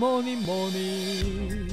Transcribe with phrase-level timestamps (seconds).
[0.00, 1.68] morning, morning.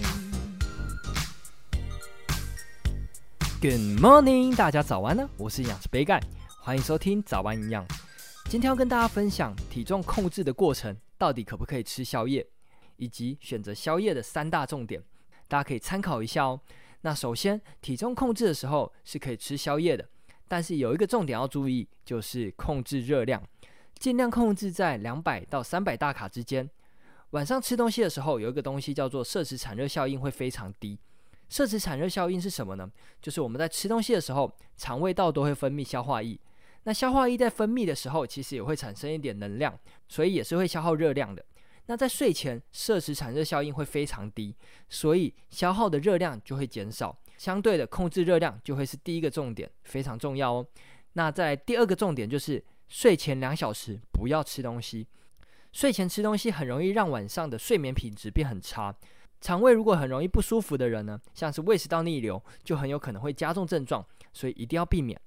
[3.61, 5.29] Good morning，大家早安呢！
[5.37, 6.21] 我是营养师杯盖，
[6.59, 7.87] 欢迎收听早安营养。
[8.49, 12.45] 今天要跟大家分享体重控制的过程，到底可不可以吃宵夜，
[12.97, 15.01] 以及选择宵夜的三大重点，
[15.47, 16.59] 大家可以参考一下哦。
[17.03, 20.05] 那首先，体重控制的时候是可以吃宵夜的，
[20.49, 23.41] 但是有一个重点要注意，就是控制热量，
[23.97, 26.69] 尽量控制在两百到三百大卡之间。
[27.31, 30.97] 晚上吃东西的时候，有一个东西叫做摄食产热效应会非常低。
[31.49, 32.89] 摄食产热效应是什么呢？
[33.21, 36.39] 就是我们在吃东西的时候，肠胃道都会分泌消化液。
[36.83, 39.77] 那消化液在分泌的时候，其实也会产生一点能量，
[40.07, 41.43] 所以也是会消耗热量的。
[41.87, 44.55] 那在睡前，摄食产热效应会非常低，
[44.89, 47.17] 所以消耗的热量就会减少。
[47.37, 50.67] 相对的，控制热量就会是第一个重点，非常重要哦。
[51.13, 55.07] 那在第二个重点就是睡前两小时不要吃东西。
[55.77, 58.95] 睡前吃东西很容易让晚上的睡眠品质变很差，
[59.39, 65.21] 肠胃如果很容易不舒服的人呢，像是胃食道逆流，就很有可能会加重症状，所以一定要避免。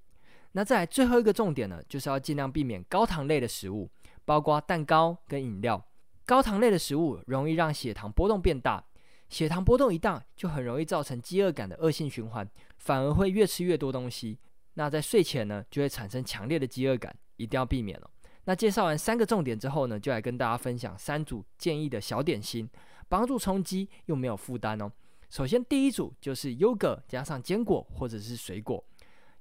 [0.50, 3.88] 那再来最后一个重点呢，就是要尽量避免高糖类的食物，
[4.24, 5.80] 包括蛋糕跟饮料。
[6.26, 8.84] 高糖类的食物容易让血糖波动变大，
[9.28, 12.44] 血糖波动一大，就很容易造成饥饿感的恶性循环，
[12.78, 14.40] 反而会越吃越多东西。
[14.74, 18.10] 那在睡前呢，就会产生强烈的饥饿感，一定要避免了。
[18.50, 22.68] 那介绍完三个重点之后呢，就来跟大家分享三组建议的小点心，
[23.08, 24.90] 帮助充饥又没有负担哦。
[25.28, 28.84] 首先第一组就是优格加上坚果或者是水果，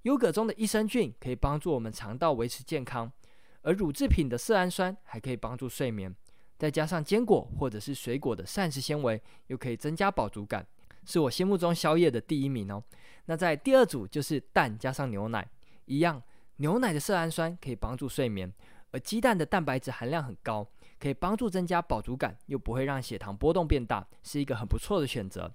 [0.04, 3.12] 优格中的益生菌可以帮助我们肠道维持健康，
[3.64, 6.16] 而乳制品的色氨酸还可以帮助睡眠，
[6.60, 10.64] 再加上坚果或者是水果的膳食纤维，又可以增加饱足感，
[11.04, 12.84] 是我心目中宵夜的第一名哦。
[13.26, 15.50] 那在第二组就是蛋加上牛奶，
[15.86, 16.22] 一样，
[16.58, 18.54] 牛奶的色氨酸可以帮助睡眠。
[18.92, 20.68] 而鸡蛋的蛋白质含量很高，
[21.00, 25.54] 可以帮助增加饱足感，又不会让血糖波动变大，是一个很不错的选择。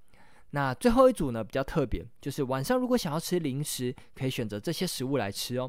[0.51, 5.69] 那最后一组呢，比较特别，就是晚上如果想要吃零食，可以选择这些食物来吃哦，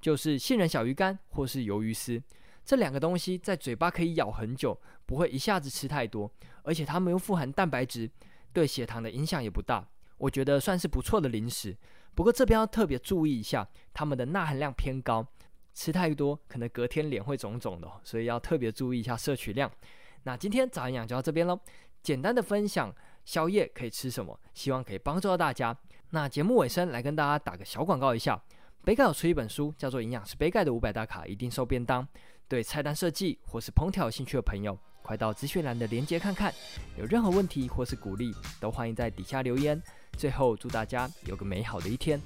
[0.00, 2.22] 就是杏仁小鱼干或是鱿鱼丝，
[2.64, 6.30] 这两个东西在嘴巴可以咬很久，不会一下子吃太多，
[6.62, 8.08] 而且它们又富含蛋白质，
[8.52, 9.84] 对血糖的影响也不大，
[10.18, 11.76] 我觉得算是不错的零食。
[12.14, 15.26] 不过这边要特别注意一下，它们的钠含量偏高。
[15.74, 19.70] 吃太多，可能隔天脸会肿肿的，所以要特别注意一下摄取量。
[20.24, 21.58] 那今天早安营养就到这边喽，
[22.02, 22.94] 简单的分享
[23.24, 25.76] 宵夜可以吃什么，希望可以帮助到大家。
[26.10, 28.40] 那节目尾声来跟大家打个小广告一下，
[28.84, 32.04] 杯盖有出一本书，叫做《营养师杯盖的五百大卡一定瘦便当》，
[32.46, 36.52] 对菜单设计或是烹调有兴趣的朋友，快到资讯栏的链接看看。
[36.98, 39.80] 有任何问题或是鼓励，都欢迎在底下留言。
[40.18, 42.20] 最后祝大家有个美好的一天。